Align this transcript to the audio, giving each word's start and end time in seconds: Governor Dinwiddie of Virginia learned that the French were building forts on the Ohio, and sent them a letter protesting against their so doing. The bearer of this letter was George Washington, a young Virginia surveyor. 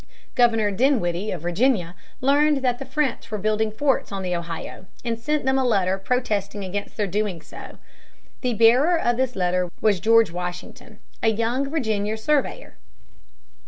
Governor 0.33 0.71
Dinwiddie 0.71 1.29
of 1.29 1.41
Virginia 1.43 1.93
learned 2.21 2.63
that 2.63 2.79
the 2.79 2.85
French 2.87 3.29
were 3.29 3.37
building 3.37 3.71
forts 3.71 4.11
on 4.11 4.23
the 4.23 4.35
Ohio, 4.35 4.87
and 5.05 5.19
sent 5.19 5.45
them 5.45 5.59
a 5.59 5.63
letter 5.63 5.99
protesting 5.99 6.63
against 6.65 6.97
their 6.97 7.05
so 7.05 7.11
doing. 7.11 7.39
The 8.41 8.55
bearer 8.55 8.97
of 8.99 9.17
this 9.17 9.35
letter 9.35 9.69
was 9.79 9.99
George 9.99 10.31
Washington, 10.31 10.97
a 11.21 11.27
young 11.27 11.69
Virginia 11.69 12.17
surveyor. 12.17 12.77